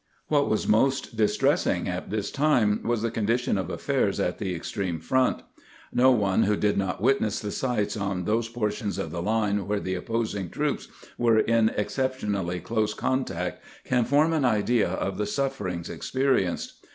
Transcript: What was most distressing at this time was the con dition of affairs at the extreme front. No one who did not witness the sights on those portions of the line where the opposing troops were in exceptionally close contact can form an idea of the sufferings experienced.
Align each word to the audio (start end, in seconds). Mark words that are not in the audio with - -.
What 0.29 0.49
was 0.49 0.67
most 0.67 1.15
distressing 1.15 1.87
at 1.87 2.09
this 2.09 2.31
time 2.31 2.81
was 2.83 3.03
the 3.03 3.11
con 3.11 3.27
dition 3.27 3.55
of 3.59 3.69
affairs 3.69 4.19
at 4.19 4.39
the 4.39 4.55
extreme 4.55 4.99
front. 4.99 5.43
No 5.93 6.09
one 6.09 6.41
who 6.41 6.55
did 6.57 6.75
not 6.75 7.01
witness 7.03 7.39
the 7.39 7.51
sights 7.51 7.95
on 7.95 8.25
those 8.25 8.49
portions 8.49 8.97
of 8.97 9.11
the 9.11 9.21
line 9.21 9.67
where 9.67 9.79
the 9.79 9.93
opposing 9.93 10.49
troops 10.49 10.87
were 11.19 11.37
in 11.37 11.69
exceptionally 11.77 12.59
close 12.59 12.95
contact 12.95 13.63
can 13.85 14.03
form 14.03 14.33
an 14.33 14.43
idea 14.43 14.89
of 14.89 15.19
the 15.19 15.27
sufferings 15.27 15.87
experienced. 15.87 16.83